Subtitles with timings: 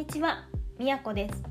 [0.00, 0.46] にちは、
[0.78, 1.42] みやこです。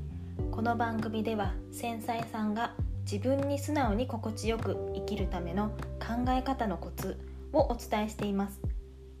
[0.50, 2.74] この番組では繊細さんが
[3.08, 5.68] 自分に素直に心地よく生きるための
[6.00, 7.16] 考え方のコツ
[7.52, 8.60] をお伝えしています。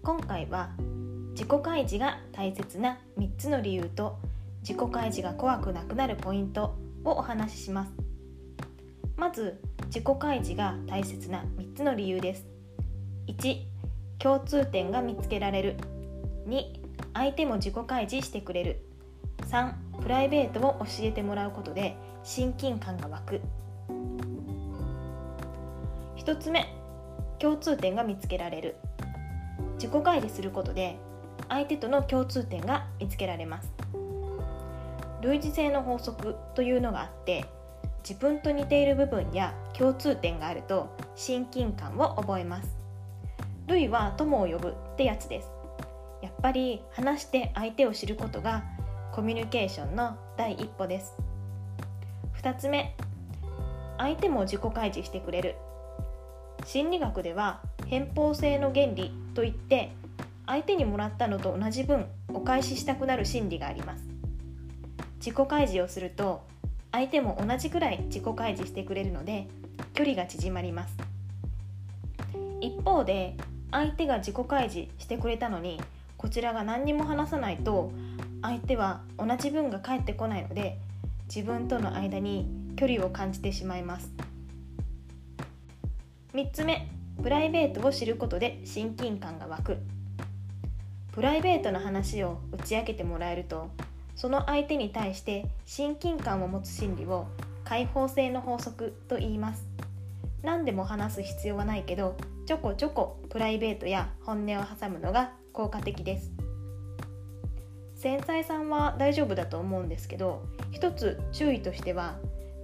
[0.02, 0.70] 今回は
[1.30, 4.18] 自己開示が大切な3つの理由と
[4.62, 6.74] 自己開示が怖くなくなるポイント
[7.04, 7.92] をお話しします。
[9.16, 12.46] まず自己開示が大切な3つの理由です。
[13.28, 13.60] 1
[14.18, 15.76] 共通点が見つけられる。
[16.48, 16.64] 2
[17.14, 18.89] 相手も自己開示してくれる。
[19.48, 19.72] 3
[20.02, 23.40] プライベートを教えてもらうことで親近感が湧く。
[26.16, 26.66] 1つ目
[27.38, 28.76] 共通点が見つけられる。
[29.74, 30.98] 自己開示することで
[31.48, 33.72] 相手との共通点が見つけられます。
[35.22, 37.44] 類似性の法則というのがあって
[38.02, 42.76] 自分と似ている部分や共通点があると親近感を覚えます。
[43.66, 45.50] 類は友を呼ぶってやつです。
[46.22, 48.64] やっぱり話して相手を知ることが
[49.20, 51.14] コミュニケーションの第一歩です。
[52.42, 52.96] 2つ目
[53.98, 55.56] 相手も自己開示してくれる。
[56.64, 59.92] 心理学では偏方性の原理といって
[60.46, 64.04] 相手にもらったのと同じ分お返ししたくなる心理があります。
[65.18, 66.40] 自己開示をすると
[66.90, 69.48] 相手も同じくらい自己開示してくれるので
[69.92, 70.96] 距離が縮まります。
[72.62, 73.36] 一方で
[73.70, 75.78] 相手が自己開示してくれたのに
[76.16, 77.92] こちらが何にも話さないと
[78.42, 80.78] 相手は同じ分が返ってこないので
[81.34, 84.10] 自分との間に距離を感じてしまいます。
[86.32, 86.88] 3つ目
[87.22, 89.78] プライベートを知ることで親近感が湧く。
[91.12, 93.68] プライベートの話を打ち明けてもらえると
[94.14, 97.26] その相手に対して親近感を持つ心理を
[97.64, 99.66] 開放性の法則と言います。
[100.42, 102.16] 何でも話す必要はないけど
[102.46, 106.39] ちょこちょこプライベートや本音を挟むのが効果的です。
[108.00, 112.16] 繊細さんは大丈夫だと思うんですけど一つ注意としては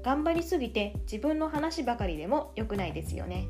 [0.02, 3.46] 頑張りすぎて自分の話ばかりでも良くないですよね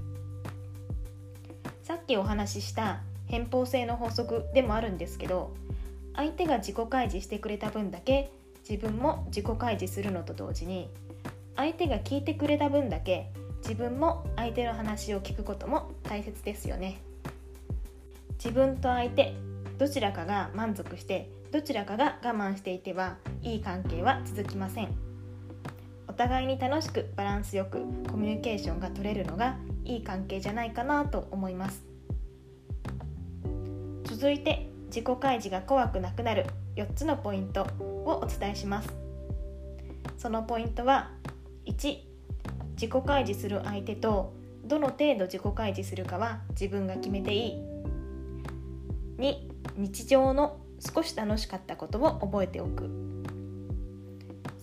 [1.85, 5.55] さっきお話しした偏方性の法則でもあるんですけど
[6.17, 8.33] 相手が自己開示してくれた分だけ
[8.69, 10.91] 自分も自己開示するのと同時に
[11.55, 17.01] 相手が聞いてくれた分だけ自分も相手の話を聞くことも大切ですよね。
[18.39, 19.35] 自分と相手
[19.79, 24.89] どちらかが満足してどちらかが我慢していてはいい関係は続きません。
[26.09, 31.85] お互いに楽しくバランスよくコミュニケーションが取れるのがいい関係じゃないかなと思います。
[34.05, 37.67] 続いて自己開示が怖くなくなる4つのポイント
[38.07, 38.89] をお伝えします。
[40.17, 41.11] そのポイントは
[41.67, 41.99] 1
[42.77, 44.33] 自己開示する相手と
[44.65, 47.63] どの程度自己開示するかは自分が決めていい。
[49.19, 49.46] 2
[49.77, 52.91] 日常の少し楽しかったことを覚えておく。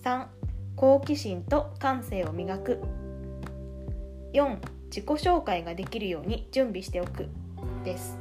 [0.02, 0.26] 3
[0.76, 2.80] 好奇心と感性を磨く。
[4.32, 7.28] 4自己紹介ができるように準備しておく。
[7.84, 8.18] です。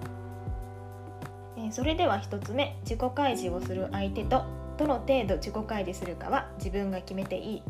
[1.71, 4.43] それでは1つ目自己開示をする相手と
[4.77, 7.63] どの程度自己開示するかは自分が決めていい。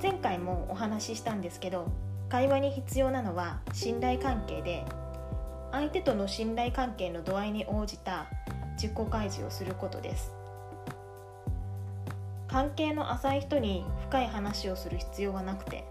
[0.00, 1.90] 前回もお話ししたんですけど
[2.28, 4.84] 会話に必要なのは信頼関係で
[5.70, 8.26] 相手との信頼関係の度合いに応じた
[8.80, 10.32] 自己開示をすることです。
[12.48, 15.84] 関係の浅い人に深い話をする必要はなくて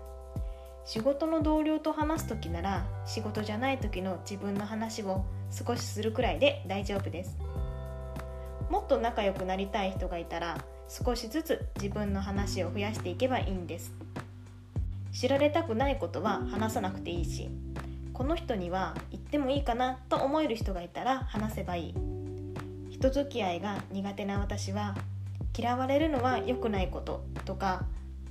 [0.85, 7.37] 仕事の同僚と話す時なら仕事じゃない時の自分の話を少しするくらいで大丈夫です。
[8.69, 10.57] もっと仲良くなりたい人がいたら
[10.89, 13.93] 少しずつ自分の話を増やしていけばいいんです。
[15.11, 17.49] 知られたくないことは話さなくていいし
[18.13, 18.95] この人には
[19.29, 21.93] 言ってもいいかなと思える人がいたら話せばいい。
[22.89, 24.95] 人付き合いが苦手な私は
[25.55, 27.83] 嫌われるのは良くないこととか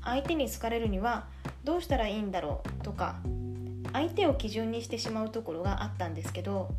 [0.03, 1.27] 相手に好かれるには
[1.65, 3.17] どうしたらいいんだろうとか
[3.93, 6.71] 相手を基準にしてしまうところがあったんですけど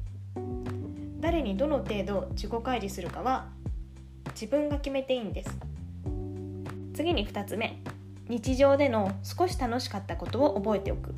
[1.20, 3.48] 誰にどの程度自己開示するかは
[4.32, 5.58] 自分が決めていいんです。
[6.94, 7.82] 次に2つ目。
[8.28, 11.14] 日常での少し楽しかったことを覚えておく。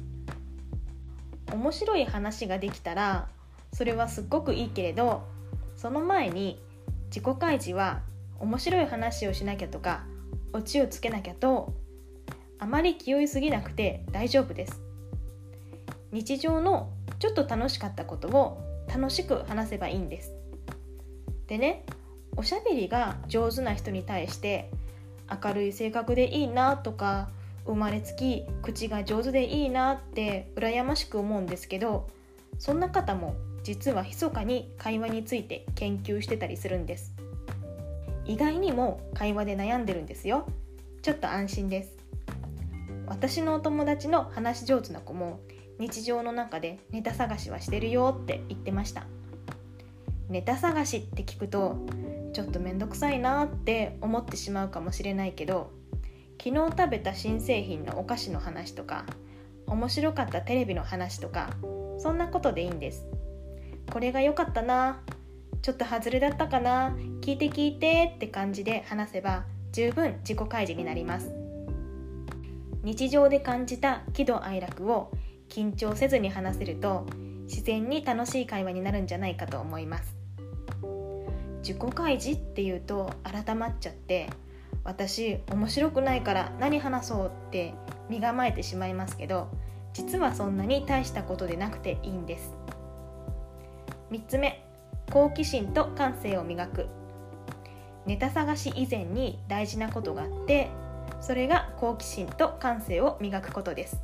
[1.53, 3.27] 面白い話ができたら
[3.73, 5.23] それはすっごくいいけれど
[5.75, 6.61] その前に
[7.07, 8.01] 自己開示は
[8.39, 10.03] 面白い話をしなきゃとか
[10.53, 11.73] オチをつけなきゃと
[12.59, 14.81] あまり気負いすぎなくて大丈夫です。
[16.11, 20.33] 日常のちょっと楽しかったことを楽しく話せばいいんです。
[21.47, 21.85] でね
[22.35, 24.69] おしゃべりが上手な人に対して
[25.43, 27.29] 明るい性格でいいなとか
[27.65, 32.07] 生まれつき口が上手でいいなって羨ましく思うんですけど
[32.57, 37.13] そんな方も実は密かに会話について研究してたりするんです。
[38.25, 40.45] 意外にも会話で悩んでるんですよ。
[41.01, 41.97] ちょっと安心です。
[43.07, 45.39] 私のお友達の話し上手な子も
[45.79, 49.05] 日常の中でネタ探しはしてるよって言ってました。
[50.29, 51.77] ネタ探しって聞くと
[52.33, 55.71] ちょっと面倒くさいなって思ってしまうかもしれないけど
[56.41, 59.05] 昨日食べた新製品のお菓子の話とか
[59.67, 61.49] 面白かったテレビの話とか
[61.97, 63.05] そんなことでいいんです。
[63.91, 65.01] これが良かったな
[65.61, 69.43] ちょっと外れだったかな聞いて聞いてって感じで話せば
[69.73, 71.33] 十分自己開示になります。
[72.83, 75.11] 日常で感じた喜怒哀楽を
[75.49, 77.05] 緊張せずに話せると
[77.43, 80.15] 自然に楽しい会話になるんじゃないかと思います。
[81.61, 84.29] 自己開示っていうと改まっちゃって
[84.89, 87.75] 私面白くないから何話そうって
[88.09, 89.47] 身構えてしまいますけど
[89.93, 92.55] 実はそんなに大したことでなくていいんです。
[94.09, 94.65] 3つ目
[95.11, 96.87] 好奇心と感性を磨く。
[98.07, 100.69] ネタ探し以前に大事なことがあって
[101.21, 104.01] それが好奇心と感性を磨くことです。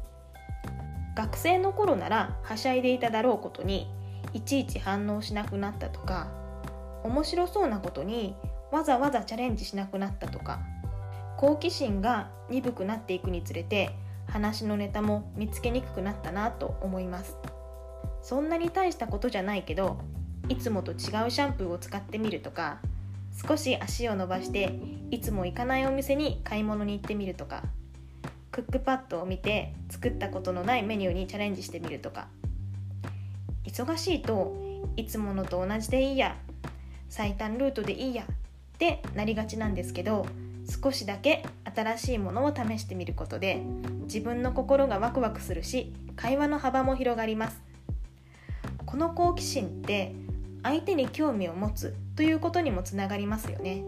[1.16, 3.90] 学生の頃ならはしゃいでいただろうことに
[4.34, 6.28] いちいち反応しなくなったとか
[7.04, 8.36] 面白そうなことに
[8.72, 10.60] わざわざチャレンジしなくなったとか
[11.38, 13.92] 好奇心が鈍くなっていくにつれて
[14.28, 17.38] 話のネタも見つけにくくなったなと思います。
[18.22, 20.00] そんなに大したことじゃないけど
[20.50, 22.80] いつもと違うシャンプーを使ってみるとか
[23.48, 24.80] 少し足を伸ばして
[25.12, 27.64] いつも行かないお店に買い物に行ってみるとか
[28.52, 32.28] クックパッドを見て作ったことのないメニューにチャレンジしてみるとか。
[33.66, 34.56] 忙しいと
[34.96, 36.38] いつものと同じでいいや
[37.10, 40.26] 最短ルートでいいやってなりがちなんですけど
[40.68, 41.46] 少しだけ
[41.76, 43.62] 新しいものを試してみることで
[44.04, 47.62] 自分の心がワクワクするし会話の幅も広がります。
[48.86, 50.16] この好奇心って
[50.64, 53.84] 相手に興味を持つということにもつながりますよね。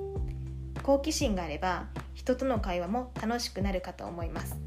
[0.83, 4.57] 好奇心があれば人との会話も楽しくなるかと思います。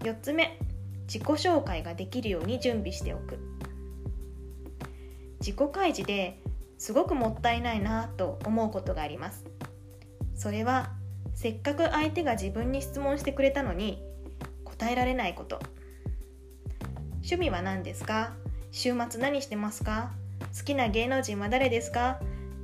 [0.00, 0.58] 4つ目
[1.06, 3.38] 自己紹介ができるように準備しておく。
[5.40, 6.40] 自己開示で
[6.78, 9.51] すごくもったいないなと思うことがあります。
[10.42, 10.90] それは
[11.36, 14.02] せっかく相手が自分に質問してくれたのに
[14.64, 15.60] 答えられないこと。
[17.18, 18.32] 趣味は何ですか？
[18.72, 20.10] 週末何してますか？
[20.58, 22.18] 好きな芸能人は誰ですか？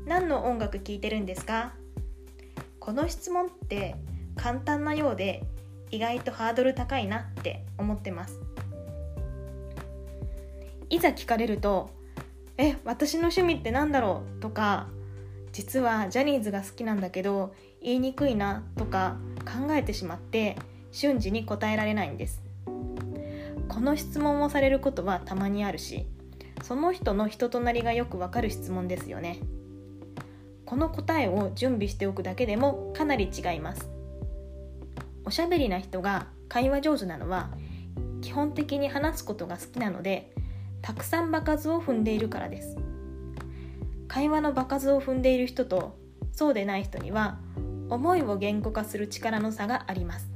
[0.07, 1.73] 何の音楽聴いてるんですか？
[2.81, 3.95] この質問って
[4.35, 5.45] 簡単なようで
[5.93, 8.41] 意外とハードル高いなって思ってます。
[10.91, 11.91] いざ聞かれると
[12.59, 14.89] 「え私の趣味って何だろう?」とか
[15.53, 20.57] 「実はジャニーズが好きなんだけど言いにくいな」とか考えてしまって
[20.93, 22.43] 瞬時に答えられないんです。
[23.69, 26.07] この質問をされることはたまにあるし
[26.63, 29.39] その人の人となりがよくわかる質問ですよね。
[30.65, 33.89] この答えを準備しておくだけでもかなり違います。
[35.25, 37.51] おしゃべりな人が会話上手なのは
[38.21, 40.33] 基本的に話すことが好きなので
[40.83, 42.77] たくさん場数を踏んでいるからです。
[44.09, 45.97] 会話の場数を踏んでいる人と
[46.33, 47.39] そうでない人には
[47.91, 50.31] 思いを言語化する力の差があります。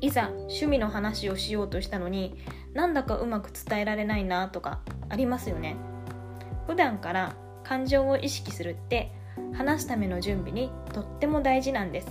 [0.00, 2.36] いざ趣味の話をしようとしたのに
[2.72, 5.76] なんだかうまく伝えられないなとかありますよね。
[6.66, 9.12] 普段から感情を意識するって
[9.54, 12.08] 話すための準備にとっても大事なんです。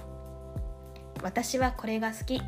[1.23, 2.41] 私はこれが好き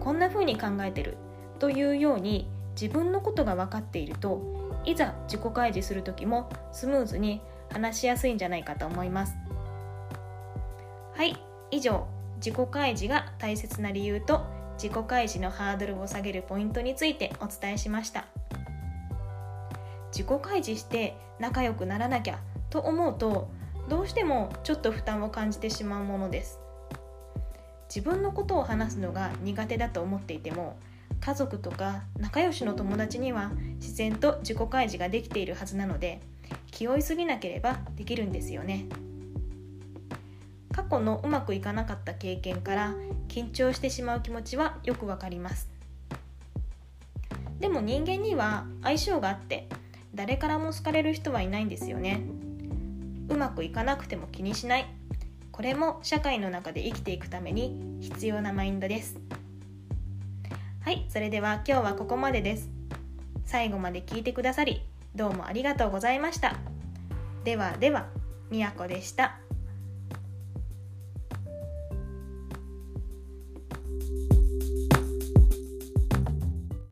[0.00, 1.16] こんな風に考えてる
[1.58, 2.50] というように
[2.80, 7.40] 自分のことが分かっているといざ自己開示する時もスムーズに
[7.72, 9.34] 話しやすいんじゃないかと思います。
[11.14, 11.36] はい
[11.70, 14.44] 以上自己開示が大切な理由と
[14.76, 18.24] 自己開示のハードルを下げるポイントについてお伝えしました
[20.10, 22.38] 自己開示して仲良くならなきゃ
[22.70, 23.50] と思うと
[23.88, 26.60] どうしてもちょっと負担を感じてしまうものです
[27.94, 30.78] 自分のことを話すのが苦手だと思っていても
[31.20, 36.20] 家族とか仲良しの友達には自然と自己開示ができているはずなので
[36.70, 38.86] 気負いすぎなければできるんですよね。
[40.92, 42.94] 去のうまくいかなかった経験から
[43.28, 45.70] 緊張してしまう気持ちはよくわかります。
[47.60, 49.68] でも人間には相性があって
[50.14, 52.22] 誰からも好かれる人はいないんですよね。
[53.28, 54.86] うまくいかなくても気にしない。
[55.50, 59.18] これも社会の中で生きていくために必要なマインドです。
[60.80, 62.68] はいそれでは今日はここまでです。
[63.46, 64.82] 最後まで聞いてくださり
[65.14, 66.56] どうもありがとうございました。
[67.44, 68.08] ではでは
[68.50, 69.41] みやこでした。